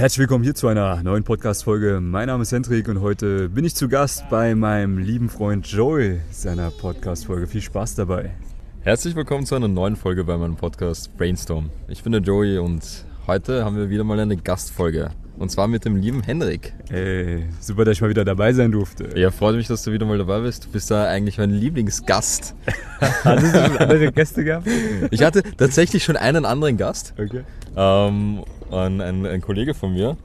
[0.00, 2.00] Herzlich willkommen hier zu einer neuen Podcast-Folge.
[2.00, 6.20] Mein Name ist Hendrik und heute bin ich zu Gast bei meinem lieben Freund Joey
[6.30, 7.46] seiner Podcast-Folge.
[7.46, 8.30] Viel Spaß dabei.
[8.80, 11.68] Herzlich willkommen zu einer neuen Folge bei meinem Podcast Brainstorm.
[11.86, 15.10] Ich bin der Joey und heute haben wir wieder mal eine Gastfolge.
[15.36, 16.72] Und zwar mit dem lieben Henrik.
[16.90, 19.18] Ey, super, dass ich mal wieder dabei sein durfte.
[19.18, 20.64] Ja, freut mich, dass du wieder mal dabei bist.
[20.64, 22.54] Du bist da eigentlich mein Lieblingsgast.
[23.00, 24.66] Hattest du schon andere Gäste gehabt?
[25.10, 27.12] Ich hatte tatsächlich schon einen anderen Gast.
[27.18, 27.42] Okay.
[27.76, 30.16] Ähm, ein, ein, ein Kollege von mir.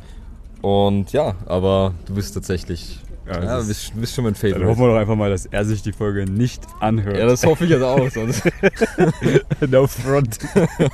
[0.62, 3.00] Und ja, aber du bist tatsächlich.
[3.28, 4.68] Ja, Ja, du bist, bist schon mein Dann Favorite.
[4.68, 7.18] hoffen wir doch einfach mal, dass er sich die Folge nicht anhört.
[7.18, 8.08] Ja, das hoffe ich jetzt auch.
[8.10, 8.44] Sonst,
[9.68, 10.38] no front.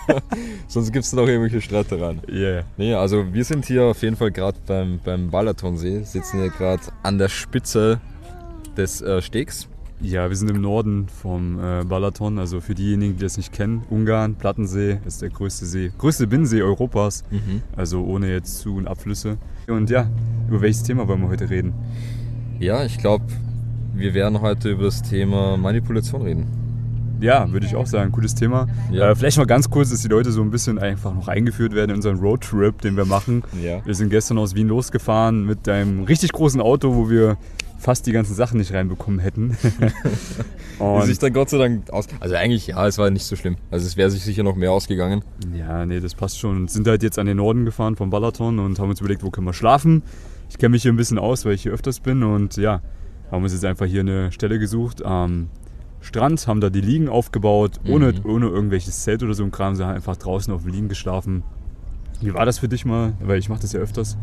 [0.68, 2.22] sonst gibt es noch irgendwelche Streitereien.
[2.30, 2.64] Yeah.
[2.77, 6.84] Nee, also wir sind hier auf jeden Fall gerade beim, beim Balatonsee, sitzen hier gerade
[7.04, 7.99] an der Spitze
[8.77, 9.68] des äh, Stegs.
[10.04, 12.40] Ja, wir sind im Norden vom äh, Balaton.
[12.40, 16.64] Also für diejenigen, die das nicht kennen, Ungarn, Plattensee ist der größte See, größte Binnensee
[16.64, 17.24] Europas.
[17.76, 19.38] Also ohne jetzt Zu- und Abflüsse.
[19.68, 20.10] Und ja,
[20.50, 21.74] über welches Thema wollen wir heute reden?
[22.60, 23.26] Ja, ich glaube,
[23.94, 26.48] wir werden heute über das Thema Manipulation reden.
[27.20, 28.68] Ja, würde ich auch sagen, cooles Thema.
[28.91, 29.12] Ja.
[29.12, 31.91] Äh, vielleicht mal ganz kurz, dass die Leute so ein bisschen einfach noch eingeführt werden
[31.91, 33.44] in unseren Roadtrip, den wir machen.
[33.63, 33.85] Ja.
[33.85, 37.38] Wir sind gestern aus Wien losgefahren mit einem richtig großen Auto, wo wir
[37.82, 39.57] fast die ganzen Sachen nicht reinbekommen hätten.
[40.77, 42.07] Wie Und sich dann Gott sei Dank aus.
[42.20, 43.57] Also eigentlich, ja, es war nicht so schlimm.
[43.71, 45.23] Also es wäre sich sicher noch mehr ausgegangen.
[45.57, 46.68] Ja, nee, das passt schon.
[46.68, 49.48] Sind halt jetzt an den Norden gefahren vom Balaton und haben uns überlegt, wo können
[49.48, 50.04] wir schlafen.
[50.49, 52.82] Ich kenne mich hier ein bisschen aus, weil ich hier öfters bin und ja,
[53.32, 55.49] haben uns jetzt einfach hier eine Stelle gesucht am
[56.01, 58.20] Strand, haben da die Liegen aufgebaut, ohne, Mhm.
[58.26, 61.43] ohne irgendwelches Zelt oder so ein Kram, sondern einfach draußen auf den Liegen geschlafen.
[62.21, 63.13] Wie war das für dich mal?
[63.21, 64.18] Weil ich mache das ja öfters.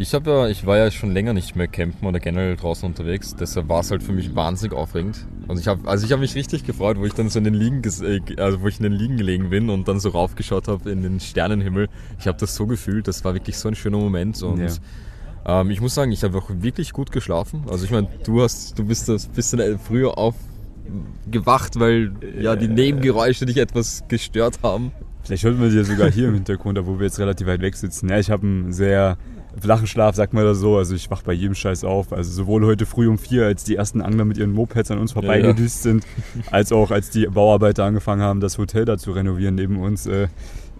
[0.00, 3.34] Ich habe ja, ich war ja schon länger nicht mehr campen oder generell draußen unterwegs.
[3.34, 5.26] Deshalb war es halt für mich wahnsinnig aufregend.
[5.48, 7.54] Und ich habe, also ich habe mich richtig gefreut, wo ich dann so in den
[7.54, 10.88] Liegen, äh, also wo ich in den Liegen gelegen bin und dann so raufgeschaut habe
[10.92, 11.88] in den Sternenhimmel.
[12.20, 13.08] Ich habe das so gefühlt.
[13.08, 15.62] Das war wirklich so ein schöner Moment und Ja.
[15.62, 17.64] ähm, ich muss sagen, ich habe auch wirklich gut geschlafen.
[17.68, 23.46] Also ich meine, du hast, du bist das bisschen früher aufgewacht, weil ja die Nebengeräusche
[23.46, 24.92] dich etwas gestört haben.
[25.24, 27.62] Vielleicht hört man sie ja sogar hier im Hintergrund, da wo wir jetzt relativ weit
[27.62, 28.08] weg sitzen.
[28.08, 29.18] Ja, ich habe einen sehr
[29.60, 30.76] flachen Schlaf, sagt man das so.
[30.76, 32.12] Also ich wach bei jedem Scheiß auf.
[32.12, 35.12] Also sowohl heute früh um vier, als die ersten Angler mit ihren Mopeds an uns
[35.12, 36.06] vorbeigedüst sind,
[36.50, 40.06] als auch als die Bauarbeiter angefangen haben, das Hotel da zu renovieren neben uns.
[40.06, 40.28] Äh,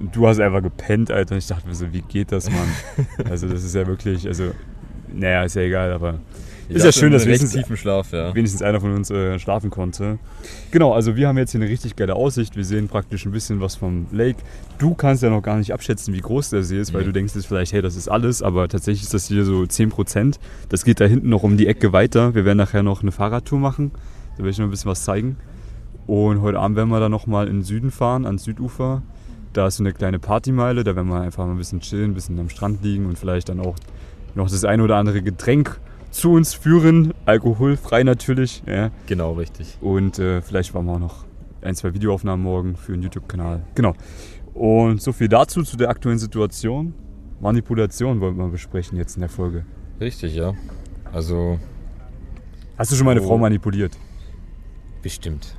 [0.00, 1.34] du hast einfach gepennt, Alter.
[1.34, 2.69] Und ich dachte mir so, wie geht das, Mann?
[3.31, 4.53] Also das ist ja wirklich, also,
[5.12, 6.21] naja, ist ja egal, aber
[6.69, 8.34] ist ja schön, dass wenigstens tiefen Schlaf, ja.
[8.34, 10.19] wenigstens einer von uns äh, schlafen konnte.
[10.71, 12.56] Genau, also wir haben jetzt hier eine richtig geile Aussicht.
[12.56, 14.39] Wir sehen praktisch ein bisschen was vom Lake.
[14.78, 17.07] Du kannst ja noch gar nicht abschätzen, wie groß der See ist, weil Nee.
[17.07, 20.39] du denkst jetzt vielleicht, hey, das ist alles, aber tatsächlich ist das hier so 10%.
[20.69, 22.34] Das geht da hinten noch um die Ecke weiter.
[22.34, 23.91] Wir werden nachher noch eine Fahrradtour machen.
[24.37, 25.37] Da werde ich noch ein bisschen was zeigen.
[26.07, 29.03] Und heute Abend werden wir dann nochmal in den Süden fahren, ans Südufer.
[29.53, 32.15] Da ist so eine kleine Partymeile, da werden wir einfach mal ein bisschen chillen, ein
[32.15, 33.77] bisschen am Strand liegen und vielleicht dann auch
[34.34, 35.81] noch das ein oder andere Getränk
[36.19, 37.15] zu uns führen.
[37.27, 38.62] Alkoholfrei natürlich.
[38.67, 38.91] Ja.
[39.06, 39.79] Genau, richtig.
[39.81, 41.25] Und äh, vielleicht machen wir auch noch
[41.62, 43.62] ein, zwei Videoaufnahmen morgen für den YouTube-Kanal.
[43.75, 43.95] Genau.
[44.55, 46.95] Und so viel dazu, zu der aktuellen Situation.
[47.41, 49.65] Manipulation wollten wir besprechen jetzt in der Folge.
[50.01, 50.55] Richtig, ja.
[51.12, 51.59] Also
[52.77, 53.28] Hast du schon mal eine Oh.
[53.28, 53.97] Frau manipuliert?
[55.03, 55.57] bestimmt.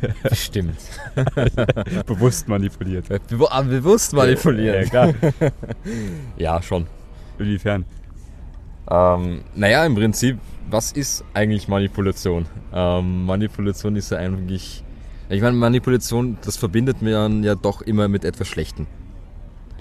[0.22, 0.78] bestimmt.
[2.06, 3.06] Bewusst manipuliert.
[3.28, 4.88] Bewu ah, bewusst manipulieren.
[4.92, 5.12] Ja.
[6.36, 6.86] Ja, schon.
[7.38, 7.84] Inwiefern?
[8.90, 10.38] Ähm, naja, im Prinzip,
[10.70, 12.46] was ist eigentlich Manipulation?
[12.72, 14.82] Ähm, Manipulation ist ja eigentlich.
[15.30, 18.86] Ich meine, Manipulation, das verbindet man ja doch immer mit etwas Schlechtem.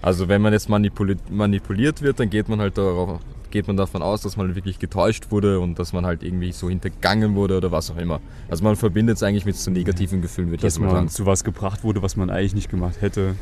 [0.02, 3.20] Also wenn man jetzt manipuli manipuliert wird, dann geht man halt darauf,
[3.52, 6.70] geht man davon aus, dass man wirklich getäuscht wurde und dass man halt irgendwie so
[6.70, 8.20] hintergangen wurde oder was auch immer.
[8.50, 11.10] Also man verbindet es eigentlich mit so negativen Gefühlen, würde ich Dass man sagen.
[11.10, 13.36] zu was gebracht wurde, was man eigentlich nicht gemacht hätte.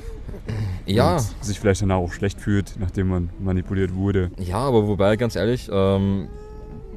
[0.85, 4.31] Ja, Und sich vielleicht danach auch schlecht fühlt, nachdem man manipuliert wurde.
[4.38, 6.27] Ja, aber wobei, ganz ehrlich, ähm,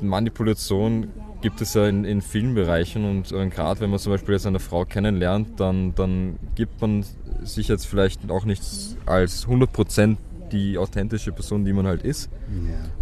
[0.01, 1.09] Manipulation
[1.41, 4.47] gibt es ja in, in vielen Bereichen und äh, gerade wenn man zum Beispiel jetzt
[4.47, 7.05] eine Frau kennenlernt, dann, dann gibt man
[7.45, 8.63] sich jetzt vielleicht auch nicht
[9.07, 10.17] als 100%
[10.53, 12.29] die authentische Person, die man halt ist.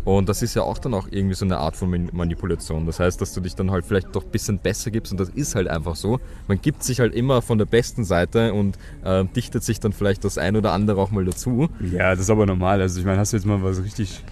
[0.04, 2.86] Und das ist ja auch dann auch irgendwie so eine Art von Man- Manipulation.
[2.86, 5.28] Das heißt, dass du dich dann halt vielleicht doch ein bisschen besser gibst und das
[5.30, 6.20] ist halt einfach so.
[6.48, 10.24] Man gibt sich halt immer von der besten Seite und äh, dichtet sich dann vielleicht
[10.24, 11.68] das ein oder andere auch mal dazu.
[11.92, 12.80] Ja, das ist aber normal.
[12.80, 14.22] Also ich meine, hast du jetzt mal was richtig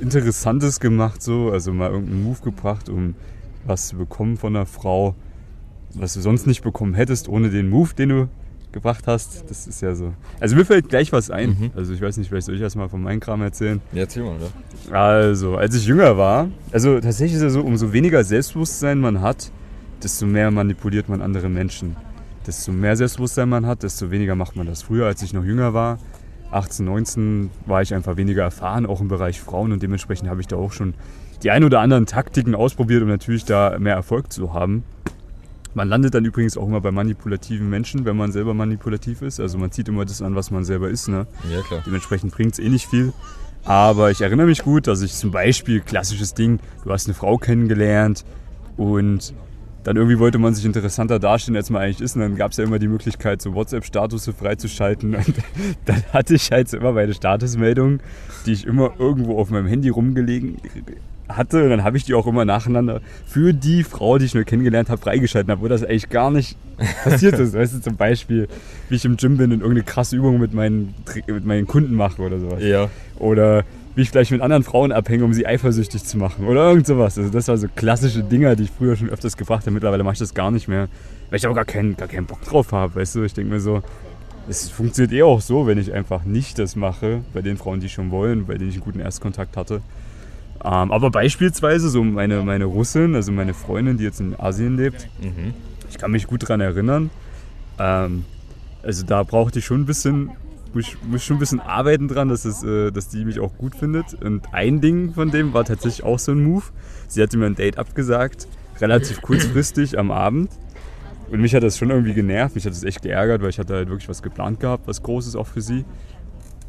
[0.00, 3.14] Interessantes gemacht, so, also mal irgendeinen Move gebracht, um
[3.66, 5.14] was zu bekommen von einer Frau,
[5.94, 8.28] was du sonst nicht bekommen hättest, ohne den Move, den du
[8.74, 9.48] gebracht hast.
[9.48, 10.12] Das ist ja so.
[10.38, 11.50] Also mir fällt gleich was ein.
[11.50, 11.70] Mhm.
[11.74, 13.80] Also ich weiß nicht, vielleicht soll ich erst mal von meinem Kram erzählen.
[13.92, 14.50] Ja, erzähl mal, oder?
[14.94, 19.50] Also, als ich jünger war, also tatsächlich ist es so, umso weniger Selbstbewusstsein man hat,
[20.02, 21.96] desto mehr manipuliert man andere Menschen.
[22.46, 24.82] Desto mehr Selbstbewusstsein man hat, desto weniger macht man das.
[24.82, 25.98] Früher, als ich noch jünger war,
[26.50, 30.46] 18, 19 war ich einfach weniger erfahren, auch im Bereich Frauen und dementsprechend habe ich
[30.46, 30.94] da auch schon
[31.42, 34.84] die ein oder anderen Taktiken ausprobiert, um natürlich da mehr Erfolg zu haben.
[35.74, 39.40] Man landet dann übrigens auch immer bei manipulativen Menschen, wenn man selber manipulativ ist.
[39.40, 41.08] Also man zieht immer das an, was man selber ist.
[41.08, 41.26] Ne?
[41.52, 41.82] Ja, klar.
[41.84, 43.12] Dementsprechend bringt es eh nicht viel.
[43.64, 47.38] Aber ich erinnere mich gut, dass ich zum Beispiel, klassisches Ding, du hast eine Frau
[47.38, 48.24] kennengelernt
[48.76, 49.34] und
[49.84, 52.14] dann irgendwie wollte man sich interessanter darstellen, als man eigentlich ist.
[52.16, 55.14] Und dann gab es ja immer die Möglichkeit, so WhatsApp-Status freizuschalten.
[55.14, 55.34] Und
[55.84, 58.00] dann hatte ich halt so immer meine Statusmeldungen,
[58.46, 60.56] die ich immer irgendwo auf meinem Handy rumgelegen
[61.28, 61.64] hatte.
[61.64, 64.90] Und dann habe ich die auch immer nacheinander für die Frau, die ich nur kennengelernt
[64.90, 66.56] habe, freigeschalten habe, wo das eigentlich gar nicht
[67.02, 67.54] passiert ist.
[67.54, 68.48] Weißt du, zum Beispiel,
[68.88, 70.94] wie ich im Gym bin und irgendeine krasse Übung mit meinen,
[71.26, 72.62] mit meinen Kunden mache oder sowas.
[72.62, 72.88] Ja.
[73.18, 76.86] Oder wie ich vielleicht mit anderen Frauen abhänge, um sie eifersüchtig zu machen oder irgend
[76.86, 77.16] sowas.
[77.16, 79.70] Also das war so klassische Dinger, die ich früher schon öfters gebracht habe.
[79.70, 80.88] Mittlerweile mache ich das gar nicht mehr,
[81.30, 82.96] weil ich aber gar keinen, gar keinen Bock drauf habe.
[82.96, 83.82] Weißt du, ich denke mir so,
[84.48, 87.88] es funktioniert eh auch so, wenn ich einfach nicht das mache, bei den Frauen, die
[87.88, 89.80] schon wollen, bei denen ich einen guten Erstkontakt hatte.
[90.64, 95.08] Ähm, aber beispielsweise so meine, meine Russin, also meine Freundin, die jetzt in Asien lebt,
[95.22, 95.52] Mhm.
[95.90, 97.10] ich kann mich gut daran erinnern.
[97.78, 98.24] Ähm,
[98.82, 100.30] also da brauchte ich schon ein bisschen,
[100.72, 103.56] muss, ich- muss schon ein bisschen arbeiten dran, dass, es, äh, dass die mich auch
[103.58, 104.14] gut findet.
[104.22, 106.64] Und ein Ding von dem war tatsächlich auch so ein Move.
[107.08, 108.48] Sie hatte mir ein Date abgesagt,
[108.80, 110.50] relativ kurzfristig am Abend.
[111.30, 113.74] Und mich hat das schon irgendwie genervt, mich hat das echt geärgert, weil ich hatte
[113.74, 115.84] halt wirklich was geplant gehabt, was Großes auch für sie.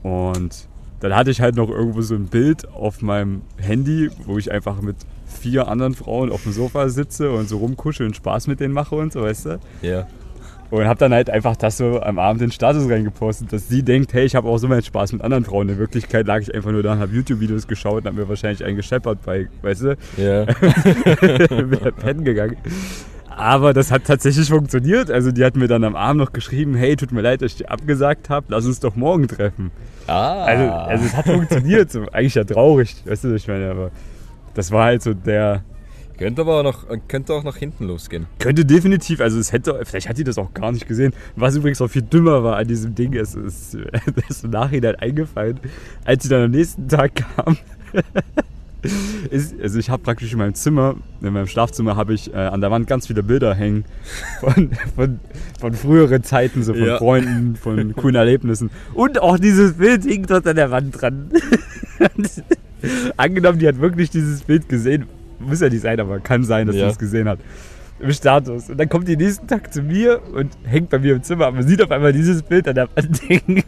[0.03, 0.68] Und
[1.10, 4.81] dann hatte ich halt noch irgendwo so ein Bild auf meinem Handy, wo ich einfach
[4.81, 8.74] mit vier anderen Frauen auf dem Sofa sitze und so rumkuschel und Spaß mit denen
[8.74, 9.60] mache und so, weißt du?
[9.81, 10.07] Ja.
[10.72, 13.84] Und habe dann halt einfach das so am Abend in den Status reingepostet, dass sie
[13.84, 15.69] denkt, hey, ich habe auch so meinen Spaß mit anderen Frauen.
[15.69, 18.63] In Wirklichkeit lag ich einfach nur da und habe YouTube-Videos geschaut und habe mir wahrscheinlich
[18.66, 20.46] einen gescheppert bei, weißt du, Ja.
[21.50, 22.57] bin halt pennen gegangen.
[23.35, 25.11] Aber das hat tatsächlich funktioniert.
[25.11, 27.57] Also die hat mir dann am Abend noch geschrieben, hey, tut mir leid, dass ich
[27.57, 29.71] dir abgesagt habe, lass uns doch morgen treffen.
[30.07, 30.45] Ah.
[30.45, 31.95] Also, also es hat funktioniert.
[32.13, 33.91] Eigentlich ja traurig, weißt du, was ich meine, aber
[34.53, 35.63] das war halt so der,
[36.17, 38.27] könnte aber auch noch, könnte auch nach hinten losgehen.
[38.39, 41.13] Könnte definitiv, also es hätte, vielleicht hat die das auch gar nicht gesehen.
[41.35, 43.77] Was übrigens auch viel dümmer war an diesem Ding, ist, ist,
[44.29, 45.59] ist im Nachhinein eingefallen,
[46.05, 47.57] als sie dann am nächsten Tag kam.
[49.31, 52.61] Ist, also ich habe praktisch in meinem Zimmer, in meinem Schlafzimmer habe ich äh, an
[52.61, 53.85] der Wand ganz viele Bilder hängen
[54.39, 55.19] von, von,
[55.59, 56.97] von früheren Zeiten, so von Ja.
[56.97, 58.69] Freunden, von coolen Erlebnissen.
[58.93, 61.29] Und auch dieses Bild hing dort an der Wand dran.
[63.17, 65.05] Angenommen, die hat wirklich dieses Bild gesehen.
[65.39, 66.85] Muss ja nicht sein, aber kann sein, dass Ja.
[66.87, 67.39] sie es gesehen hat.
[67.99, 68.69] Im Status.
[68.69, 71.63] Und dann kommt die nächsten Tag zu mir und hängt bei mir im Zimmer, aber
[71.63, 73.63] sieht auf einmal dieses Bild an der Wand hängen.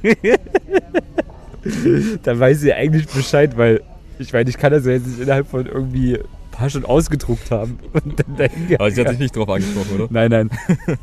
[2.24, 3.82] dann weiß sie eigentlich Bescheid, weil
[4.20, 7.52] ich meine, ich kann das ja jetzt nicht innerhalb von irgendwie ein paar Stunden ausgedruckt
[7.52, 7.80] haben.
[7.94, 10.08] Und dann dahin Aber sie hat dich nicht drauf angesprochen, oder?
[10.10, 10.50] Nein, nein.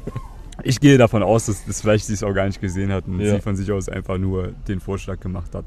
[0.62, 3.20] Ich gehe davon aus, dass, dass vielleicht sie es auch gar nicht gesehen hat und
[3.20, 3.34] Ja.
[3.34, 5.64] sie von sich aus einfach nur den Vorschlag gemacht hat.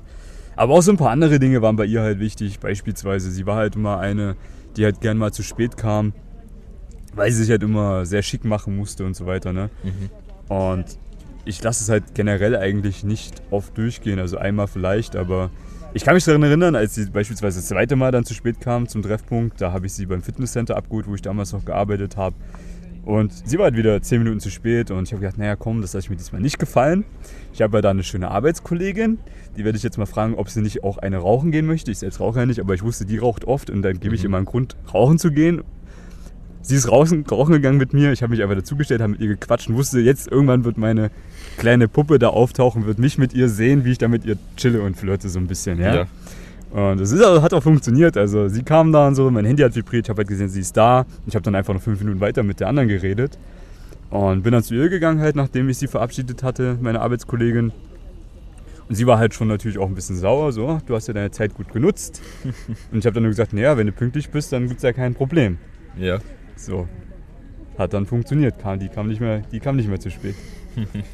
[0.55, 2.59] Aber auch so ein paar andere Dinge waren bei ihr halt wichtig.
[2.59, 4.38] Beispielsweise, sie war halt immer eine,
[4.77, 6.13] die halt gern mal zu spät kam,
[7.13, 9.51] weil sie sich halt immer sehr schick machen musste und so weiter.
[9.51, 9.69] Ne?
[9.83, 10.53] Mhm.
[10.55, 10.85] Und
[11.44, 15.51] ich lasse es halt generell eigentlich nicht oft durchgehen, also einmal vielleicht, aber
[15.94, 18.88] ich kann mich daran erinnern, als sie beispielsweise das zweite Mal dann zu spät kam
[18.88, 22.36] zum Treffpunkt, da habe ich sie beim Fitnesscenter abgeholt, wo ich damals noch gearbeitet habe.
[23.04, 25.81] Und sie war halt wieder zehn Minuten zu spät und ich habe gedacht, naja komm,
[25.81, 27.06] das lasse ich mir diesmal nicht gefallen.
[27.54, 29.18] Ich habe ja da eine schöne Arbeitskollegin,
[29.56, 31.90] die werde ich jetzt mal fragen, ob sie nicht auch eine rauchen gehen möchte.
[31.90, 34.21] Ich selbst rauche ja nicht, aber ich wusste, die raucht oft und dann gebe ich
[34.21, 34.28] Mhm.
[34.28, 35.64] immer einen Grund, rauchen zu gehen.
[36.61, 39.30] Sie ist rauchen, rauchen gegangen mit mir, ich habe mich einfach dazugestellt, habe mit ihr
[39.30, 41.11] gequatscht und wusste, jetzt irgendwann wird meine
[41.57, 44.81] kleine Puppe da auftauchen, wird mich mit ihr sehen, wie ich da mit ihr chille
[44.81, 45.80] und flirte so ein bisschen.
[45.80, 45.95] Ja?
[45.95, 46.07] Ja.
[46.71, 48.18] Und das ist, also, hat auch funktioniert.
[48.18, 50.59] Also sie kam da und so, mein Handy hat vibriert, ich habe halt gesehen, sie
[50.59, 51.06] ist da.
[51.26, 53.37] Ich habe dann einfach noch fünf Minuten weiter mit der anderen geredet.
[54.09, 57.71] Und bin dann zu ihr gegangen halt, nachdem ich sie verabschiedet hatte, meine Arbeitskollegin.
[58.90, 61.14] Und sie war halt schon natürlich auch ein bisschen sauer, so, "Ach, du hast ja
[61.14, 62.21] deine Zeit gut genutzt.
[62.92, 64.94] und ich habe dann nur gesagt, naja, wenn du pünktlich bist, dann gibt es ja
[64.94, 65.57] kein Problem.
[65.97, 66.19] Ja.
[66.57, 66.87] So.
[67.78, 68.59] Hat dann funktioniert.
[68.59, 70.35] Kam, die, kam nicht mehr, die kam nicht mehr zu spät.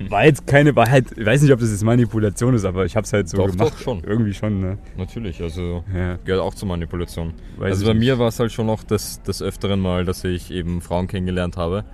[0.09, 2.95] War jetzt keine, war halt, ich weiß nicht, ob das jetzt Manipulation ist, aber ich
[2.97, 3.73] habe es halt so Doch, gemacht.
[3.73, 4.03] doch, schon.
[4.03, 4.77] Irgendwie schon, ne?
[4.97, 6.17] Natürlich, also Ja.
[6.25, 7.33] gehört auch zur Manipulation.
[7.57, 8.01] Weiß also bei nicht.
[8.01, 11.55] mir war es halt schon noch des, des Öfteren mal, dass ich eben Frauen kennengelernt
[11.55, 11.85] habe.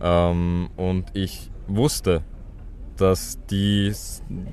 [0.00, 2.22] Ähm, und ich wusste,
[2.96, 3.92] dass die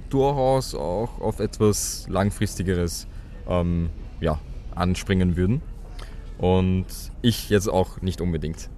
[0.09, 3.07] durchaus auch auf etwas Langfristigeres
[3.47, 3.89] ähm,
[4.21, 4.39] ja,
[4.75, 5.61] anspringen würden.
[6.39, 6.85] Und
[7.21, 8.69] ich jetzt auch nicht unbedingt.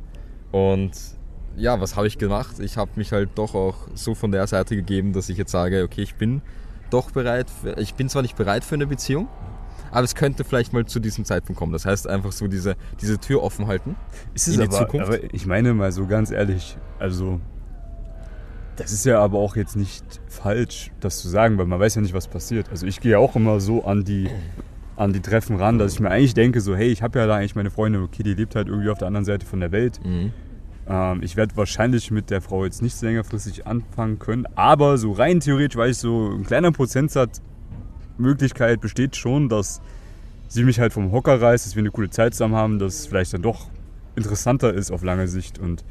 [0.51, 0.91] Und
[1.55, 2.59] ja, was habe ich gemacht?
[2.59, 5.83] Ich habe mich halt doch auch so von der Seite gegeben, dass ich jetzt sage,
[5.83, 6.41] okay, ich bin
[6.89, 9.27] doch bereit, für, ich bin zwar nicht bereit für eine Beziehung,
[9.91, 11.71] aber es könnte vielleicht mal zu diesem Zeitpunkt kommen.
[11.71, 13.95] Das heißt einfach so diese, diese Tür offen halten.
[14.33, 15.07] Ist es in die aber, Zukunft?
[15.07, 17.39] aber ich meine mal so ganz ehrlich, also
[18.77, 22.01] Das ist ja aber auch jetzt nicht falsch, das zu sagen, weil man weiß ja
[22.01, 22.69] nicht, was passiert.
[22.69, 24.29] Also ich gehe auch immer so an die,
[25.01, 27.37] an die Treffen ran, dass ich mir eigentlich denke, so hey, ich habe ja da
[27.37, 29.99] eigentlich meine Freundin, okay, die lebt halt irgendwie auf der anderen Seite von der Welt.
[30.05, 30.31] Mhm.
[30.87, 35.11] Ähm, ich werde wahrscheinlich mit der Frau jetzt nicht so längerfristig anfangen können, aber so
[35.11, 37.41] rein theoretisch weiß ich so, ein kleiner Prozentsatz
[38.17, 39.81] Möglichkeit besteht schon, dass
[40.47, 43.07] sie mich halt vom Hocker reißt, dass wir eine coole Zeit zusammen haben, dass es
[43.07, 43.69] vielleicht dann doch
[44.15, 45.83] interessanter ist auf lange Sicht und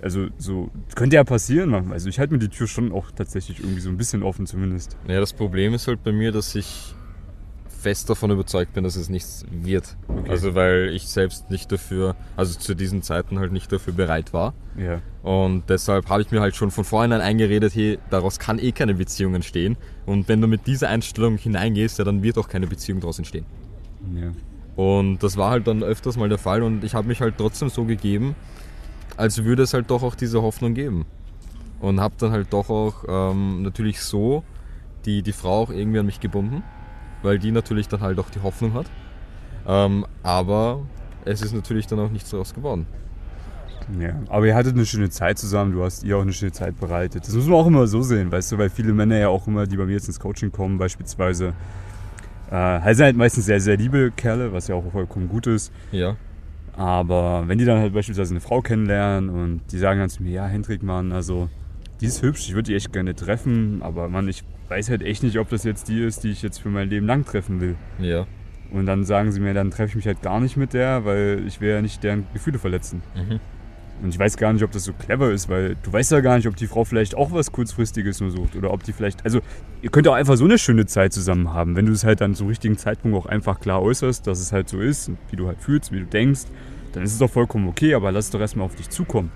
[0.00, 1.92] also so könnte ja passieren.
[1.92, 4.96] Also ich halte mir die Tür schon auch tatsächlich irgendwie so ein bisschen offen zumindest.
[5.06, 6.94] Ja, das Problem ist halt bei mir, dass ich
[7.80, 9.96] fest davon überzeugt bin, dass es nichts wird.
[10.06, 10.30] Okay.
[10.30, 14.54] Also weil ich selbst nicht dafür, also zu diesen Zeiten halt nicht dafür bereit war.
[14.76, 15.00] Ja.
[15.22, 18.94] Und deshalb habe ich mir halt schon von vornherein eingeredet, hey, daraus kann eh keine
[18.94, 19.76] Beziehung entstehen.
[20.06, 23.46] Und wenn du mit dieser Einstellung hineingehst, ja, dann wird auch keine Beziehung daraus entstehen.
[24.14, 24.30] ja.
[24.76, 27.68] Und das war halt dann öfters mal der Fall und ich habe mich halt trotzdem
[27.68, 28.34] so gegeben,
[29.16, 31.04] als würde es halt doch auch diese Hoffnung geben.
[31.80, 34.44] Und habe dann halt doch auch ähm, natürlich so
[35.04, 36.62] die, die Frau auch irgendwie an mich gebunden,
[37.22, 38.86] weil die natürlich dann halt auch die Hoffnung hat.
[39.66, 40.80] Ähm, aber
[41.24, 42.86] es ist natürlich dann auch nichts daraus geworden.
[43.98, 46.78] Ja, aber ihr hattet eine schöne Zeit zusammen, du hast ihr auch eine schöne Zeit
[46.78, 47.26] bereitet.
[47.26, 49.66] Das muss man auch immer so sehen, weißt du, weil viele Männer ja auch immer,
[49.66, 51.54] die bei mir jetzt ins Coaching kommen, beispielsweise,
[52.50, 55.72] äh, halt sind halt meistens sehr, sehr liebe Kerle, was ja auch vollkommen gut ist.
[55.90, 56.16] Ja.
[56.76, 60.32] Aber wenn die dann halt beispielsweise eine Frau kennenlernen und die sagen dann zu mir,
[60.32, 61.48] ja, Hendrik, Mann, also
[62.00, 65.22] die ist hübsch, ich würde die echt gerne treffen, aber Mann, ich weiß halt echt
[65.22, 67.76] nicht, ob das jetzt die ist, die ich jetzt für mein Leben lang treffen will.
[67.98, 68.26] Ja.
[68.70, 71.42] Und dann sagen sie mir, dann treffe ich mich halt gar nicht mit der, weil
[71.46, 73.02] ich will ja nicht deren Gefühle verletzen.
[73.16, 73.40] Mhm.
[74.02, 76.36] Und ich weiß gar nicht, ob das so clever ist, weil du weißt ja gar
[76.36, 79.40] nicht, ob die Frau vielleicht auch was kurzfristiges nur sucht oder ob die vielleicht, also
[79.82, 82.34] ihr könnt auch einfach so eine schöne Zeit zusammen haben, wenn du es halt dann
[82.34, 85.60] zum richtigen Zeitpunkt auch einfach klar äußerst, dass es halt so ist, wie du halt
[85.60, 86.44] fühlst, wie du denkst,
[86.92, 89.30] dann ist es doch vollkommen okay, aber lass es doch erstmal auf dich zukommen.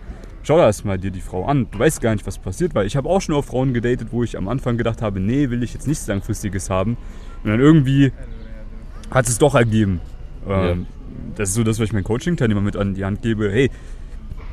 [0.46, 1.66] Schau da erstmal dir die Frau an.
[1.70, 4.22] Du weißt gar nicht, was passiert, weil ich habe auch schon auf Frauen gedatet, wo
[4.22, 6.98] ich am Anfang gedacht habe, nee, will ich jetzt nichts Langfristiges haben.
[7.42, 8.12] Und dann irgendwie
[9.10, 10.00] hat es doch ergeben.
[10.48, 10.86] Ähm,
[11.34, 13.50] Das ist so das, was ich meinen Coaching-Teilnehmer mit an die Hand gebe.
[13.50, 13.70] Hey,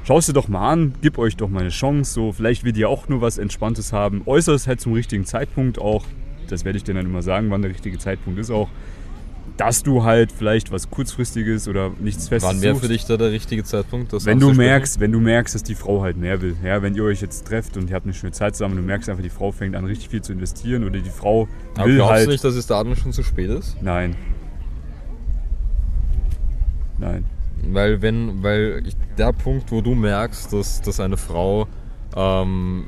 [0.05, 2.13] schau es dir doch mal an, gib euch doch mal eine Chance.
[2.13, 4.21] So, vielleicht wird ihr auch nur was Entspanntes haben.
[4.25, 6.05] Äußere es halt zum richtigen Zeitpunkt auch.
[6.47, 8.69] Das werde ich dir dann immer sagen, wann der richtige Zeitpunkt ist auch.
[9.57, 13.31] Dass du halt vielleicht was kurzfristiges oder nichts Festes Wann wäre für dich da der
[13.31, 14.13] richtige Zeitpunkt?
[14.25, 17.03] Wenn du merkst, wenn du merkst, dass die Frau halt mehr will, ja, wenn ihr
[17.03, 19.29] euch jetzt trefft und ihr habt eine schöne Zeit zusammen und du merkst einfach, die
[19.29, 22.27] Frau fängt an richtig viel zu investieren oder die Frau Aber will glaubst halt.
[22.27, 23.81] du nicht, dass es da dann schon zu spät ist?
[23.81, 24.15] Nein.
[26.97, 27.25] Nein.
[27.71, 28.83] Weil wenn, weil
[29.17, 31.67] der Punkt, wo du merkst, dass, dass eine Frau
[32.15, 32.85] ähm,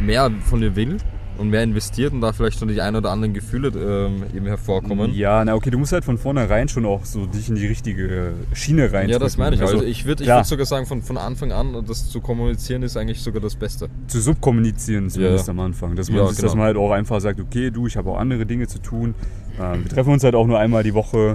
[0.00, 0.98] mehr von dir will
[1.38, 5.12] und mehr investiert und da vielleicht schon die ein oder anderen Gefühle ähm, eben hervorkommen.
[5.14, 8.32] Ja, na okay, du musst halt von vornherein schon auch so dich in die richtige
[8.52, 9.08] Schiene rein.
[9.08, 9.62] Ja, das meine ich.
[9.62, 10.38] Also ich würde ich klar.
[10.38, 13.88] würd sogar sagen, von, von Anfang an, das zu kommunizieren ist eigentlich sogar das Beste.
[14.06, 15.50] zu subkommunizieren zumindest Ja.
[15.52, 15.96] am Anfang.
[15.96, 16.54] Dass man, Ja, dass genau.
[16.56, 19.14] man halt auch einfach sagt, okay, du, ich habe auch andere Dinge zu tun.
[19.60, 21.34] Ähm, wir treffen uns halt auch nur einmal die Woche.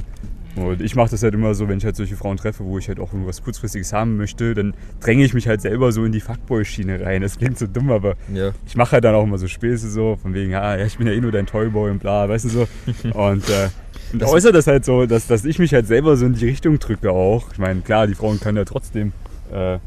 [0.56, 2.88] Und ich mache das halt immer so, wenn ich halt solche Frauen treffe, wo ich
[2.89, 6.20] halt auch irgendwas kurzfristiges haben möchte, dann dränge ich mich halt selber so in die
[6.20, 7.22] Fuckboy-Schiene rein.
[7.22, 8.51] Das klingt so dumm, aber Ja.
[8.65, 11.08] ich mache halt dann auch immer so Späße so, von wegen, ah, ja, ich bin
[11.08, 12.68] ja eh nur dein Toyboy und bla, weißt du so.
[13.13, 13.70] Und, äh,
[14.12, 16.46] und Das- äußere das halt so, dass, dass ich mich halt selber so in die
[16.46, 17.51] Richtung drücke auch.
[17.53, 19.12] Ich meine, klar, die Frauen können ja trotzdem
[19.53, 19.77] äh,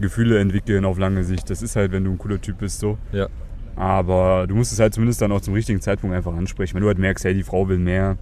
[0.00, 1.48] Gefühle entwickeln auf lange Sicht.
[1.50, 2.98] Das ist halt, wenn du ein cooler Typ bist, so.
[3.12, 3.28] Ja.
[3.76, 6.74] Aber du musst es halt zumindest dann auch zum richtigen Zeitpunkt einfach ansprechen.
[6.74, 8.18] Wenn du halt merkst, hey, die Frau will mehr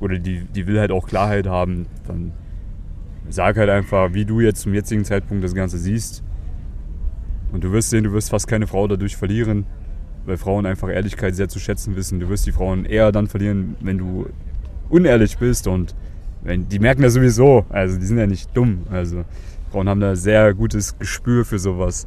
[0.00, 2.32] oder die, die will halt auch Klarheit haben, dann
[3.28, 6.22] sag halt einfach, wie du jetzt zum jetzigen Zeitpunkt das Ganze siehst.
[7.52, 9.66] Und du wirst sehen, du wirst fast keine Frau dadurch verlieren,
[10.24, 12.20] weil Frauen einfach Ehrlichkeit sehr zu schätzen wissen.
[12.20, 14.26] Du wirst die Frauen eher dann verlieren, wenn du
[14.88, 15.94] unehrlich bist und
[16.42, 17.66] wenn, die merken das sowieso.
[17.68, 18.82] Also die sind ja nicht dumm.
[18.90, 19.24] Also
[19.70, 22.06] Frauen haben da sehr gutes Gespür für sowas.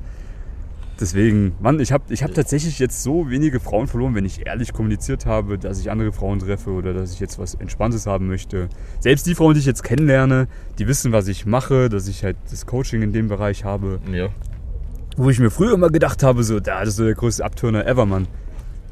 [1.04, 4.72] Deswegen, Mann, ich habe ich hab tatsächlich jetzt so wenige Frauen verloren, wenn ich ehrlich
[4.72, 8.70] kommuniziert habe, dass ich andere Frauen treffe oder dass ich jetzt was Entspanntes haben möchte.
[9.02, 10.48] Selbst die Frauen, die ich jetzt kennenlerne,
[10.80, 14.00] die wissen, was ich mache, dass ich halt das Coaching in dem Bereich habe.
[14.14, 14.30] Ja.
[15.18, 17.86] Wo ich mir früher immer gedacht habe, so, da, das ist so der größte Abturner
[17.86, 18.30] ever, Mann.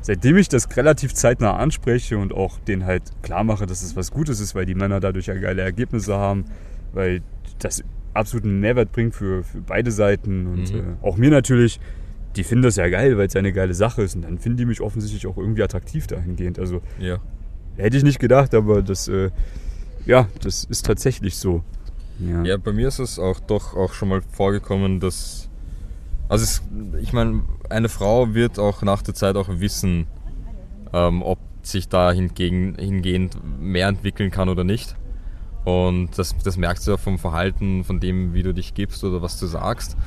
[0.02, 4.12] Seitdem ich das relativ zeitnah anspreche und auch denen halt klar mache, dass es was
[4.12, 6.44] Gutes ist, weil die Männer dadurch ja geile Ergebnisse haben,
[6.92, 7.22] weil
[7.60, 10.80] das absoluten Mehrwert bringt für, für beide Seiten und Mhm.
[11.02, 11.80] äh, auch mir natürlich,
[12.36, 14.58] die finden das ja geil, weil es ja eine geile Sache ist und dann finden
[14.58, 16.60] die mich offensichtlich auch irgendwie attraktiv dahingehend.
[16.60, 17.18] Also Ja.
[17.78, 19.32] hätte ich nicht gedacht, aber das, äh,
[20.06, 21.64] ja, das ist tatsächlich so.
[22.20, 22.44] Ja.
[22.44, 25.50] Ja, bei mir ist es auch doch auch schon mal vorgekommen, dass.
[26.30, 26.62] Also, es,
[27.02, 30.08] ich meine, eine Frau wird auch nach der Zeit auch wissen,
[30.94, 34.96] ähm, ob sich da hingegen, hingehend mehr entwickeln kann oder nicht.
[35.66, 39.22] Und das, das merkst du ja vom Verhalten, von dem, wie du dich gibst oder
[39.22, 39.98] was du sagst.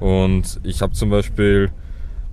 [0.00, 1.70] Und ich habe zum Beispiel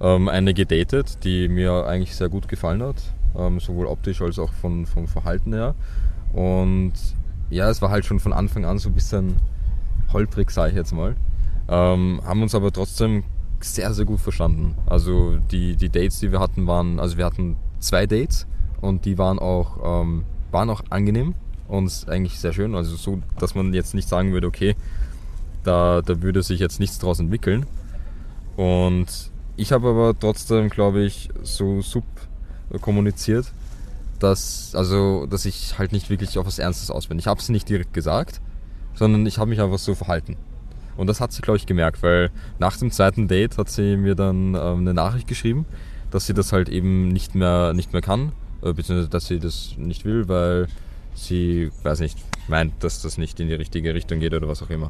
[0.01, 3.01] ähm, eine gedatet, die mir eigentlich sehr gut gefallen hat,
[3.37, 5.75] ähm, sowohl optisch als auch von, vom Verhalten her.
[6.33, 6.93] Und
[7.49, 9.35] ja, es war halt schon von Anfang an so ein bisschen
[10.11, 11.15] holprig, sage ich jetzt mal.
[11.69, 13.23] Ähm, haben uns aber trotzdem
[13.61, 14.75] sehr, sehr gut verstanden.
[14.85, 18.45] Also die, die Dates, die wir hatten, waren, also wir hatten zwei Dates
[18.81, 21.35] und die waren auch, ähm, waren auch angenehm
[21.67, 22.75] und eigentlich sehr schön.
[22.75, 24.75] Also so, dass man jetzt nicht sagen würde, okay,
[25.63, 27.65] da, da würde sich jetzt nichts draus entwickeln.
[28.55, 29.07] Und
[29.55, 32.03] ich habe aber trotzdem, glaube ich, so sub
[32.81, 33.51] kommuniziert,
[34.19, 37.19] dass, also, dass ich halt nicht wirklich auf was Ernstes aus bin.
[37.19, 38.41] Ich habe es nicht direkt gesagt,
[38.95, 40.37] sondern ich habe mich einfach so verhalten.
[40.95, 44.15] Und das hat sie, glaube ich, gemerkt, weil nach dem zweiten Date hat sie mir
[44.15, 45.65] dann ähm, eine Nachricht geschrieben,
[46.11, 49.73] dass sie das halt eben nicht mehr, nicht mehr kann, äh, beziehungsweise dass sie das
[49.77, 50.67] nicht will, weil
[51.15, 52.17] sie, weiß nicht,
[52.47, 54.89] meint, dass das nicht in die richtige Richtung geht oder was auch immer.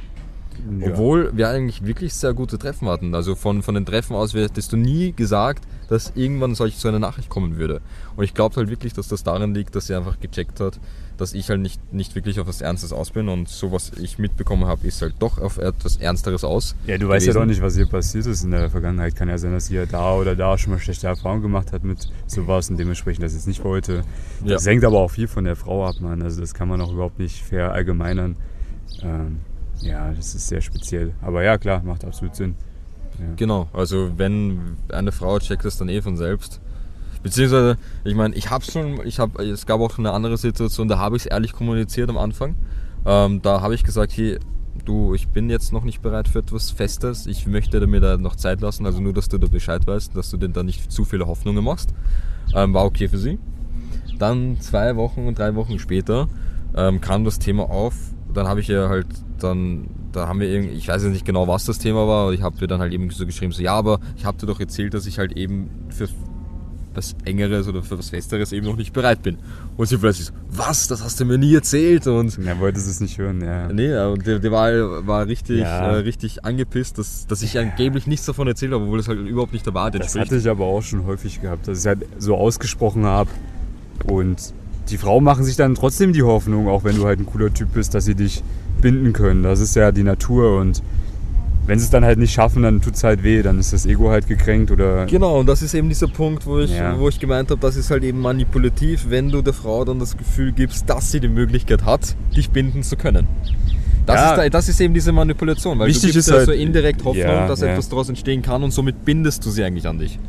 [0.79, 0.88] Ja.
[0.89, 3.15] Obwohl wir eigentlich wirklich sehr gute Treffen hatten.
[3.15, 7.00] Also von, von den Treffen aus hättest du nie gesagt, dass irgendwann solch so eine
[7.00, 7.81] Nachricht kommen würde.
[8.15, 10.79] Und ich glaube halt wirklich, dass das daran liegt, dass sie einfach gecheckt hat,
[11.17, 14.17] dass ich halt nicht, nicht wirklich auf was Ernstes aus bin und so was ich
[14.17, 16.75] mitbekommen habe, ist halt doch auf etwas Ernsteres aus.
[16.88, 19.15] Ja, du weißt ja doch nicht, was hier passiert ist in der Vergangenheit.
[19.15, 22.10] Kann ja sein, dass sie da oder da schon mal schlechte Erfahrungen gemacht hat mit
[22.27, 24.03] sowas und dementsprechend das jetzt nicht heute.
[24.45, 24.72] Das ja.
[24.72, 26.22] hängt aber auch viel von der Frau ab, man.
[26.22, 28.36] Also das kann man auch überhaupt nicht verallgemeinern.
[29.01, 29.39] Ähm,
[29.84, 31.13] ja, das ist sehr speziell.
[31.22, 32.56] Aber ja, klar, macht absolut Sinn.
[33.20, 33.25] Ja.
[33.36, 36.60] Genau, also wenn eine Frau checkt es dann eh von selbst.
[37.22, 40.98] Beziehungsweise, ich meine, ich habe schon, ich habe, es gab auch eine andere Situation, da
[40.98, 42.56] habe ich es ehrlich kommuniziert am Anfang.
[43.06, 44.40] Ähm, da habe ich gesagt, hey,
[44.86, 47.25] du, ich bin jetzt noch nicht bereit für etwas Festes.
[47.28, 50.32] Ich möchte mir da noch Zeit lassen, also nur, dass du da Bescheid weißt, dass
[50.32, 51.94] du dir da nicht zu viele Hoffnungen machst.
[52.54, 53.40] Ähm, war okay für sie.
[54.20, 56.28] Dann zwei Wochen und drei Wochen später
[56.75, 57.94] ähm, kam das Thema auf.
[58.34, 59.08] Dann habe ich ihr halt
[59.43, 62.33] dann, da haben wir irgendwie, ich weiß jetzt nicht genau, was das Thema war, aber
[62.33, 64.59] ich habe dir dann halt eben so geschrieben, so ja, aber ich habe dir doch
[64.59, 66.07] erzählt, dass ich halt eben für
[66.95, 69.38] was Engeres oder für was Festeres eben noch nicht bereit bin.
[69.77, 72.05] Und sie plötzlich so, was, das hast du mir nie erzählt?
[72.07, 73.67] Und er wollte es nicht hören, ja.
[73.71, 75.88] Nee, und der, der war, war richtig, ja.
[75.88, 79.53] äh, richtig angepisst, dass, dass ich angeblich nichts davon erzählt habe, obwohl es halt überhaupt
[79.53, 80.06] nicht entspricht.
[80.06, 83.29] Das hatte ich aber auch schon häufig gehabt, dass ich halt so ausgesprochen habe
[84.06, 84.53] und
[84.89, 87.73] die Frauen machen sich dann trotzdem die Hoffnung, auch wenn du halt ein cooler Typ
[87.73, 88.43] bist, dass sie dich
[88.84, 89.41] binden können.
[89.41, 90.84] Das ist ja die Natur und
[91.65, 93.86] wenn sie es dann halt nicht schaffen, dann tut es halt weh, dann ist das
[93.86, 95.06] Ego halt gekränkt oder.
[95.06, 97.00] Genau, und das ist eben dieser Punkt, wo ich, ja.
[97.00, 100.17] wo ich gemeint habe, das ist halt eben manipulativ, wenn du der Frau dann das
[100.17, 103.28] Gefühl gibst, dass sie die Möglichkeit hat, dich binden zu können.
[104.06, 104.43] Das, ja.
[104.43, 107.26] ist, das ist eben diese Manipulation, weil Wichtig du gibst ja halt, so indirekt Hoffnung,
[107.26, 110.19] ja, dass etwas daraus entstehen kann und somit bindest du sie eigentlich an dich.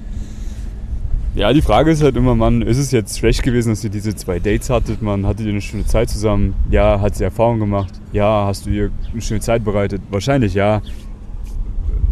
[1.35, 4.15] Ja, die Frage ist halt immer, Mann, ist es jetzt schlecht gewesen, dass ihr diese
[4.15, 5.03] zwei Dates hattet?
[5.03, 6.55] Man hattet ihr eine schöne Zeit zusammen?
[6.71, 7.93] Ja, hat sie Erfahrung gemacht?
[8.13, 10.01] Ja, hast du ihr eine schöne Zeit bereitet?
[10.11, 10.81] Wahrscheinlich ja.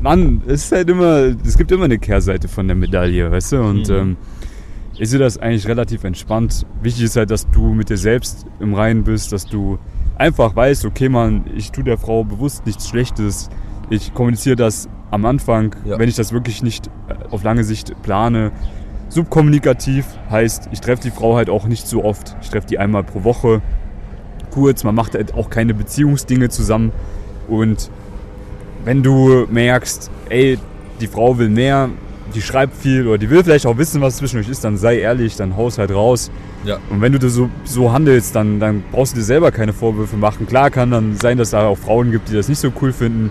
[0.00, 3.62] Mann, es ist halt immer, es gibt immer eine Kehrseite von der Medaille, weißt du?
[3.62, 3.94] Und mhm.
[3.94, 4.16] ähm,
[4.98, 6.66] ich sehe das eigentlich relativ entspannt.
[6.82, 9.78] Wichtig ist halt, dass du mit dir selbst im Reinen bist, dass du
[10.16, 13.50] einfach weißt, okay, Mann, ich tue der Frau bewusst nichts Schlechtes.
[13.88, 15.96] Ich kommuniziere das am Anfang, ja.
[16.00, 18.50] wenn ich das wirklich nicht äh, auf lange Sicht plane
[19.12, 22.35] Subkommunikativ heißt, ich treffe die Frau halt auch nicht so oft.
[22.40, 23.61] Ich treffe die einmal pro Woche.
[24.51, 26.92] Kurz, man macht halt auch keine Beziehungsdinge zusammen.
[27.46, 27.90] Und
[28.87, 30.59] wenn du merkst, ey,
[31.03, 31.90] die Frau will mehr,
[32.35, 35.01] die schreibt viel oder die will vielleicht auch wissen, was zwischen euch ist, dann sei
[35.01, 36.31] ehrlich, dann haust halt raus.
[36.64, 36.79] Ja.
[36.88, 40.16] Und wenn du das so, so handelst, dann, dann brauchst du dir selber keine Vorwürfe
[40.16, 40.46] machen.
[40.46, 43.31] Klar kann dann sein, dass da auch Frauen gibt, die das nicht so cool finden,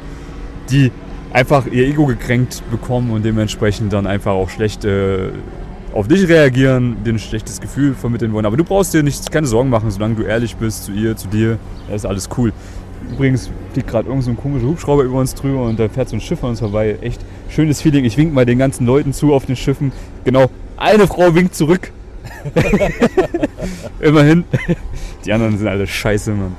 [0.69, 0.91] die
[1.33, 5.29] einfach ihr Ego gekränkt bekommen und dementsprechend dann einfach auch schlecht äh,
[5.93, 8.45] auf dich reagieren, dir ein schlechtes Gefühl vermitteln wollen.
[8.45, 11.27] Aber du brauchst dir nicht, keine Sorgen machen, solange du ehrlich bist zu ihr, zu
[11.27, 11.57] dir.
[11.87, 12.53] Da ist alles cool.
[13.11, 16.15] Übrigens fliegt gerade irgend so ein komischer Hubschrauber über uns drüber und da fährt so
[16.15, 16.97] ein Schiff an uns vorbei.
[17.01, 18.05] Echt schönes Feeling.
[18.05, 19.91] Ich wink mal den ganzen Leuten zu auf den Schiffen.
[20.23, 21.91] Genau, eine Frau winkt zurück.
[23.99, 24.45] Immerhin.
[25.25, 26.55] Die anderen sind alle scheiße, Mann.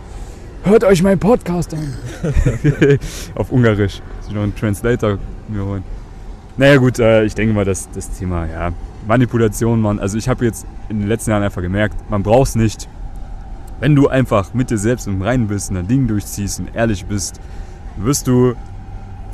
[0.64, 1.94] Hört euch meinen Podcast an.
[3.34, 4.00] auf Ungarisch.
[4.18, 5.18] Muss ich noch einen Translator
[5.48, 5.82] mir holen.
[6.56, 8.72] Naja gut, äh, ich denke mal, dass das Thema, ja,
[9.06, 12.54] Manipulation, man, also ich habe jetzt in den letzten Jahren einfach gemerkt, man braucht es
[12.54, 12.88] nicht.
[13.80, 17.04] Wenn du einfach mit dir selbst im Reinen bist und dein Ding durchziehst und ehrlich
[17.06, 17.40] bist,
[17.96, 18.54] wirst du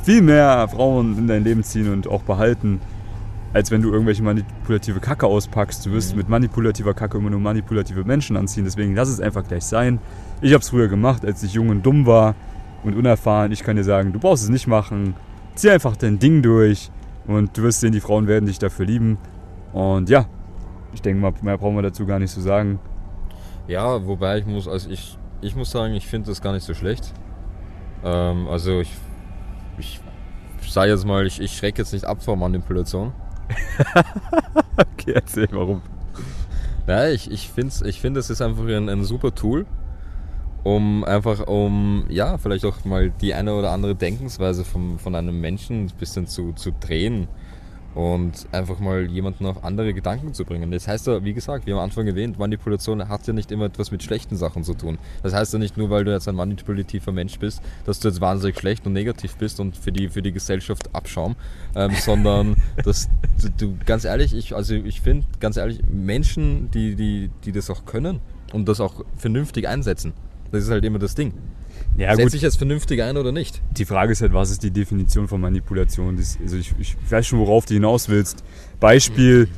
[0.03, 2.81] viel mehr Frauen in dein Leben ziehen und auch behalten,
[3.53, 5.85] als wenn du irgendwelche manipulative Kacke auspackst.
[5.85, 6.19] Du wirst mhm.
[6.19, 8.63] mit manipulativer Kacke immer nur manipulative Menschen anziehen.
[8.63, 9.99] Deswegen lass es einfach gleich sein.
[10.41, 12.35] Ich habe es früher gemacht, als ich jung und dumm war
[12.83, 13.51] und unerfahren.
[13.51, 15.15] Ich kann dir sagen, du brauchst es nicht machen.
[15.55, 16.89] Zieh einfach dein Ding durch
[17.27, 19.17] und du wirst sehen, die Frauen werden dich dafür lieben.
[19.73, 20.25] Und ja,
[20.93, 22.79] ich denke mal, mehr brauchen wir dazu gar nicht zu sagen.
[23.67, 26.73] Ja, wobei ich muss, also ich, ich muss sagen, ich finde das gar nicht so
[26.73, 27.13] schlecht.
[28.03, 28.91] Ähm, also ich,
[29.77, 30.01] ich
[30.67, 33.13] sage jetzt mal, ich, ich schrecke jetzt nicht ab vor Manipulation.
[34.77, 35.81] okay, erzähl warum.
[36.87, 39.67] Ja, ich, ich finde, ich find, es ist einfach ein, ein super Tool,
[40.63, 45.39] um einfach, um, ja, vielleicht auch mal die eine oder andere Denkensweise vom, von einem
[45.39, 47.27] Menschen ein bisschen zu, zu drehen
[47.99, 50.71] und einfach mal jemanden auf andere Gedanken zu bringen.
[50.71, 53.91] Das heißt ja, wie gesagt, wie am Anfang erwähnt, Manipulation hat ja nicht immer etwas
[53.91, 54.97] mit schlechten Sachen zu tun.
[55.21, 58.21] Das heißt ja nicht nur, weil du jetzt ein manipulativer Mensch bist, dass du jetzt
[58.21, 61.35] wahnsinnig schlecht und negativ bist und für die, für die Gesellschaft Abschaum,
[61.75, 63.09] ähm, sondern dass
[63.41, 67.69] du, du, ganz ehrlich, ich, also ich finde, ganz ehrlich, Menschen, die, die, die das
[67.69, 68.21] auch können
[68.53, 70.13] und das auch vernünftig einsetzen,
[70.53, 71.33] das ist halt immer das Ding.
[71.99, 73.61] Ja, Setze ich jetzt vernünftig ein oder nicht?
[73.71, 76.15] Die Frage ist halt, was ist die Definition von Manipulation?
[76.15, 78.41] Das, also ich, ich, weiß schon, worauf du hinaus willst.
[78.79, 79.49] Beispiel,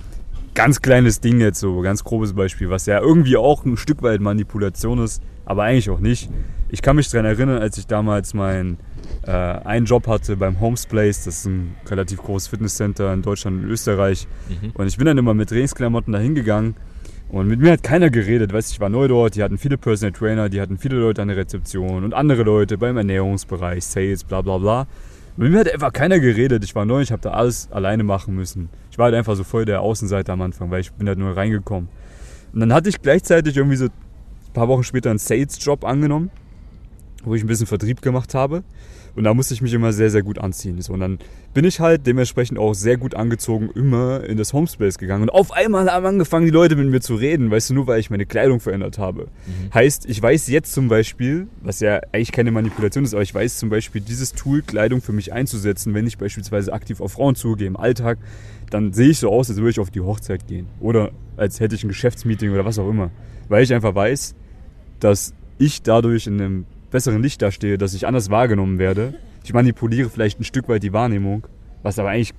[0.55, 4.21] ganz kleines Ding jetzt so, ganz grobes Beispiel, was ja irgendwie auch ein Stück weit
[4.21, 6.31] Manipulation ist, aber eigentlich auch nicht.
[6.69, 8.79] Ich kann mich daran erinnern, als ich damals meinen
[9.21, 13.63] äh, einen Job hatte beim Homes Place, das ist ein relativ großes Fitnesscenter in Deutschland
[13.63, 14.27] und Österreich.
[14.49, 14.71] Mhm.
[14.73, 16.75] Und ich bin dann immer mit Trainingsklamotten da hingegangen
[17.31, 20.11] und mit mir hat keiner geredet, weißt ich war neu dort, die hatten viele Personal
[20.11, 24.41] Trainer, die hatten viele Leute an der Rezeption und andere Leute beim Ernährungsbereich, Sales, bla
[24.41, 24.87] bla bla.
[25.37, 28.35] Mit mir hat einfach keiner geredet, ich war neu, ich habe da alles alleine machen
[28.35, 28.67] müssen.
[28.91, 31.37] Ich war halt einfach so voll der Außenseiter am Anfang, weil ich bin halt nur
[31.37, 31.87] reingekommen.
[32.51, 33.91] Und dann hatte ich gleichzeitig irgendwie so ein
[34.53, 36.31] paar Wochen später einen Sales-Job angenommen,
[37.23, 38.63] wo ich ein bisschen Vertrieb gemacht habe.
[39.15, 40.81] Und da musste ich mich immer sehr, sehr gut anziehen.
[40.81, 41.19] So, und dann
[41.53, 45.23] bin ich halt dementsprechend auch sehr gut angezogen immer in das Homespace gegangen.
[45.23, 47.99] Und auf einmal haben angefangen, die Leute mit mir zu reden, weißt du, nur weil
[47.99, 49.23] ich meine Kleidung verändert habe.
[49.23, 49.73] Mhm.
[49.73, 53.57] Heißt, ich weiß jetzt zum Beispiel, was ja eigentlich keine Manipulation ist, aber ich weiß
[53.57, 57.67] zum Beispiel, dieses Tool, Kleidung für mich einzusetzen, wenn ich beispielsweise aktiv auf Frauen zugehe
[57.67, 58.17] im Alltag,
[58.69, 60.67] dann sehe ich so aus, als würde ich auf die Hochzeit gehen.
[60.79, 63.11] Oder als hätte ich ein Geschäftsmeeting oder was auch immer.
[63.49, 64.35] Weil ich einfach weiß,
[65.01, 69.15] dass ich dadurch in einem besseren Licht dastehe, dass ich anders wahrgenommen werde.
[69.43, 71.47] Ich manipuliere vielleicht ein Stück weit die Wahrnehmung,
[71.81, 72.33] was aber eigentlich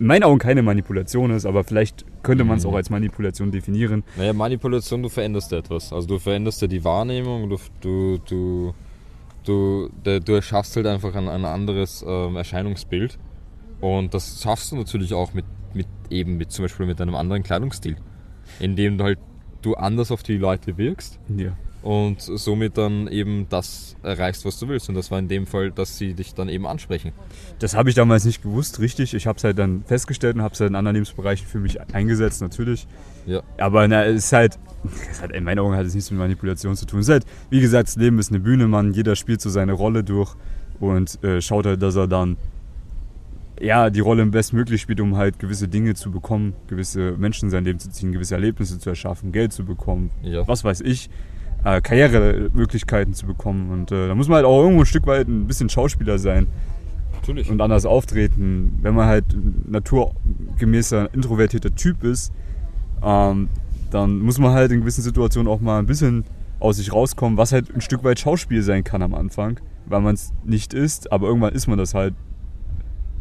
[0.00, 2.76] in meinen Augen keine Manipulation ist, aber vielleicht könnte man es auch mhm.
[2.76, 4.02] als Manipulation definieren.
[4.16, 5.92] Naja, Manipulation, du veränderst etwas.
[5.92, 8.74] Also du veränderst ja die Wahrnehmung, du, du, du,
[9.44, 13.18] du, du erschaffst halt einfach ein, ein anderes ähm, Erscheinungsbild.
[13.82, 17.42] Und das schaffst du natürlich auch mit, mit eben mit zum Beispiel mit einem anderen
[17.42, 17.96] Kleidungsstil.
[18.58, 19.18] Indem du halt
[19.60, 21.18] du anders auf die Leute wirkst.
[21.28, 24.88] Ja und somit dann eben das erreichst, was du willst.
[24.88, 27.12] Und das war in dem Fall, dass sie dich dann eben ansprechen.
[27.58, 29.14] Das habe ich damals nicht gewusst, richtig.
[29.14, 31.80] Ich habe es halt dann festgestellt und habe es halt in anderen Lebensbereichen für mich
[31.94, 32.86] eingesetzt, natürlich.
[33.26, 33.42] Ja.
[33.58, 34.58] Aber na, es ist halt,
[35.10, 37.00] es hat, in meinen Augen hat es nichts mit Manipulation zu tun.
[37.00, 38.92] Es ist halt, wie gesagt, das Leben ist eine Bühne, Mann.
[38.92, 40.34] Jeder spielt so seine Rolle durch
[40.80, 42.36] und äh, schaut halt, dass er dann
[43.58, 47.50] ja, die Rolle im bestmöglich spielt, um halt gewisse Dinge zu bekommen, gewisse Menschen in
[47.50, 50.48] sein Leben zu ziehen, gewisse Erlebnisse zu erschaffen, Geld zu bekommen, ja.
[50.48, 51.10] was weiß ich
[51.64, 53.70] äh, Karrieremöglichkeiten zu bekommen.
[53.70, 56.46] Und äh, da muss man halt auch irgendwo ein Stück weit ein bisschen Schauspieler sein.
[57.14, 57.50] Natürlich.
[57.50, 58.78] Und anders auftreten.
[58.80, 59.24] Wenn man halt
[59.68, 62.32] naturgemäßer, introvertierter Typ ist,
[63.02, 63.48] ähm,
[63.90, 66.24] dann muss man halt in gewissen Situationen auch mal ein bisschen
[66.60, 70.14] aus sich rauskommen, was halt ein Stück weit Schauspiel sein kann am Anfang, weil man
[70.14, 72.14] es nicht ist, aber irgendwann ist man das halt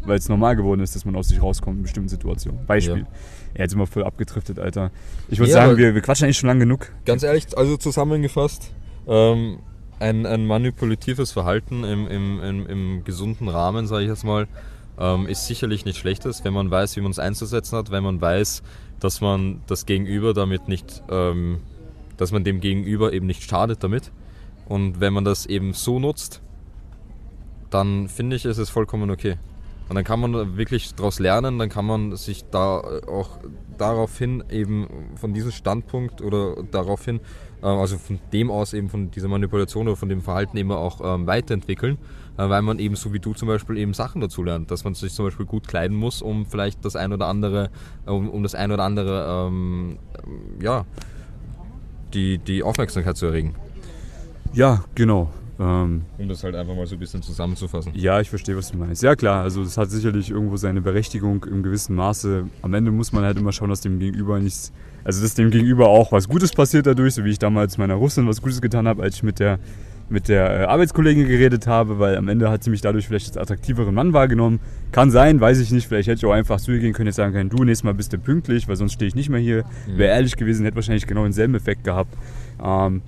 [0.06, 2.66] weil es normal geworden ist, dass man aus sich rauskommt in bestimmten Situationen.
[2.66, 3.06] Beispiel.
[3.54, 3.62] Ja.
[3.62, 4.92] jetzt sind wir voll abgetriftet, Alter.
[5.30, 6.92] Ich würde ja, sagen, wir, wir quatschen eigentlich schon lange genug.
[7.06, 8.72] Ganz ehrlich, also zusammengefasst,
[9.08, 9.60] ähm,
[10.00, 14.48] ein, ein manipulatives Verhalten im, im, im, im gesunden Rahmen, sage ich jetzt mal,
[14.98, 18.22] ähm, ist sicherlich nicht schlechtes, wenn man weiß, wie man es einzusetzen hat, wenn man
[18.22, 18.64] weiß,
[19.00, 21.60] dass man das Gegenüber damit nicht, ähm,
[22.18, 24.12] dass man dem Gegenüber eben nicht schadet damit.
[24.68, 26.42] Und wenn man das eben so nutzt,
[27.70, 29.38] dann finde ich, ist es vollkommen okay.
[29.89, 33.39] Und dann kann man wirklich daraus lernen, dann kann man sich da auch
[33.80, 37.19] daraufhin eben von diesem Standpunkt oder daraufhin,
[37.63, 41.02] äh, also von dem aus eben von dieser Manipulation oder von dem Verhalten immer auch
[41.04, 41.97] ähm, weiterentwickeln,
[42.38, 44.93] äh, weil man eben so wie du zum Beispiel eben Sachen dazu lernt, dass man
[44.93, 47.71] sich zum Beispiel gut kleiden muss, um vielleicht das ein oder andere,
[48.06, 49.97] um, um das ein oder andere, ähm,
[50.62, 50.86] ja,
[52.13, 53.56] die, die Aufmerksamkeit zu erregen.
[54.54, 55.32] Ja, genau.
[55.60, 57.91] Ähm, um das halt einfach mal so ein bisschen zusammenzufassen.
[57.93, 59.04] Ja, ich verstehe, was du meinst.
[59.04, 62.45] Ja, klar, also das hat sicherlich irgendwo seine Berechtigung im gewissen Maße.
[62.62, 64.72] Am Ende muss man halt immer schauen, dass dem Gegenüber nichts,
[65.04, 68.26] also dass dem Gegenüber auch was Gutes passiert dadurch, so wie ich damals meiner Russin
[68.26, 69.60] was Gutes getan habe, als ich mit der
[70.12, 73.38] mit der äh, Arbeitskollegin geredet habe, weil am Ende hat sie mich dadurch vielleicht als
[73.38, 74.60] attraktiveren Mann wahrgenommen.
[74.91, 75.88] Kann sein, weiß ich nicht.
[75.88, 77.93] Vielleicht hätte ich auch einfach zu ihr gehen können, jetzt sagen können, du, nächstes Mal
[77.93, 79.65] bist du pünktlich, weil sonst stehe ich nicht mehr hier.
[79.88, 79.98] Mhm.
[80.00, 82.17] Wäre ehrlich gewesen, hätte wahrscheinlich genau denselben Effekt gehabt.
[82.63, 83.04] Ähm,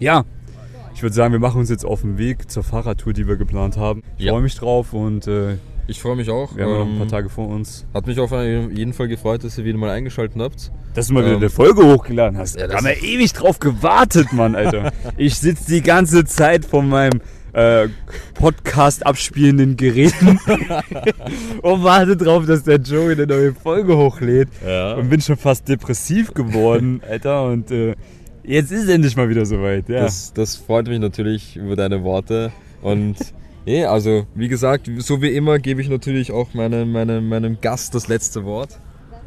[0.00, 0.24] ja,
[0.98, 3.76] ich würde sagen, wir machen uns jetzt auf den Weg zur Fahrradtour, die wir geplant
[3.76, 4.02] haben.
[4.16, 4.32] Ich ja.
[4.32, 5.54] freue mich drauf und äh,
[5.86, 6.56] ich freue mich auch.
[6.56, 7.86] Wir haben ähm, noch ein paar ähm, Tage vor uns.
[7.94, 10.72] Hat mich auf jeden Fall gefreut, dass ihr wieder mal eingeschaltet habt.
[10.94, 12.58] Dass du mal ähm, wieder eine Folge hochgeladen hast.
[12.58, 14.90] Ja, da haben wir ewig drauf gewartet, Mann, Alter.
[15.16, 17.20] ich sitze die ganze Zeit vor meinem
[17.52, 17.86] äh,
[18.34, 20.40] Podcast abspielenden Geräten
[21.62, 24.48] und warte drauf, dass der Joe eine neue Folge hochlädt.
[24.66, 24.94] Ja.
[24.94, 27.44] Und bin schon fast depressiv geworden, Alter.
[27.44, 27.94] Und äh,
[28.48, 29.88] jetzt ist es endlich mal wieder soweit.
[29.88, 30.00] Ja.
[30.00, 32.50] Das, das freut mich natürlich über deine Worte.
[32.82, 33.16] Und
[33.66, 37.94] nee, also wie gesagt, so wie immer gebe ich natürlich auch meinem, meinem, meinem Gast
[37.94, 38.80] das letzte Wort.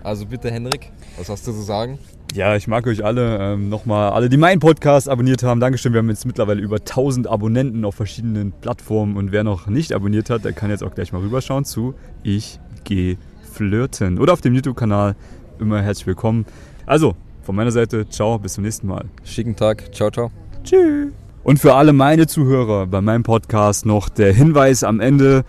[0.03, 1.99] Also bitte Henrik, was hast du zu sagen?
[2.33, 3.37] Ja, ich mag euch alle.
[3.39, 5.59] Ähm, Nochmal alle, die meinen Podcast abonniert haben.
[5.59, 5.93] Dankeschön.
[5.93, 9.17] Wir haben jetzt mittlerweile über 1000 Abonnenten auf verschiedenen Plattformen.
[9.17, 12.59] Und wer noch nicht abonniert hat, der kann jetzt auch gleich mal rüberschauen zu Ich
[12.85, 13.17] gehe
[13.51, 14.17] flirten.
[14.17, 15.15] Oder auf dem YouTube-Kanal.
[15.59, 16.45] Immer herzlich willkommen.
[16.85, 17.15] Also,
[17.51, 19.09] von meiner Seite, ciao, bis zum nächsten Mal.
[19.25, 20.31] Schicken Tag, ciao, ciao.
[20.63, 21.11] Tschüss.
[21.43, 25.43] Und für alle meine Zuhörer bei meinem Podcast noch der Hinweis am Ende,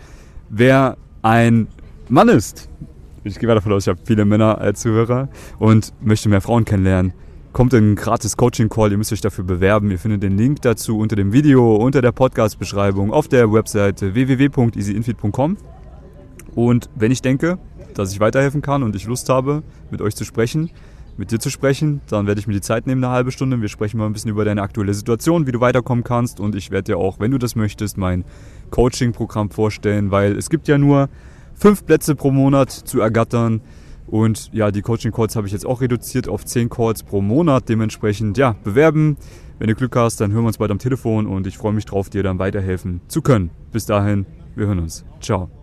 [0.49, 1.69] wer ein
[2.09, 2.69] Mann ist.
[3.23, 5.29] Ich gehe davon aus, ich habe viele Männer als Zuhörer
[5.61, 7.12] und möchte mehr Frauen kennenlernen.
[7.53, 9.88] Kommt in einen gratis Coaching-Call, ihr müsst euch dafür bewerben.
[9.93, 15.57] Ihr findet den Link dazu unter dem Video, unter der Podcast-Beschreibung, auf der Webseite www.easyinfeed.com.
[16.57, 17.59] Und wenn ich denke,
[17.95, 19.62] dass ich weiterhelfen kann und ich Lust habe,
[19.93, 20.69] mit euch zu sprechen,
[21.16, 23.61] mit dir zu sprechen, dann werde ich mir die Zeit nehmen, eine halbe Stunde.
[23.61, 26.40] Wir sprechen mal ein bisschen über deine aktuelle Situation, wie du weiterkommen kannst.
[26.40, 28.25] Und ich werde dir auch, wenn du das möchtest, mein
[28.70, 31.09] Coaching-Programm vorstellen, weil es gibt ja nur
[31.55, 33.61] fünf Plätze pro Monat zu ergattern.
[34.07, 37.68] Und ja, die Coaching-Calls habe ich jetzt auch reduziert auf zehn Calls pro Monat.
[37.68, 39.16] Dementsprechend, ja, bewerben.
[39.59, 41.85] Wenn du Glück hast, dann hören wir uns bald am Telefon und ich freue mich
[41.85, 43.51] drauf, dir dann weiterhelfen zu können.
[43.70, 45.05] Bis dahin, wir hören uns.
[45.20, 45.62] Ciao.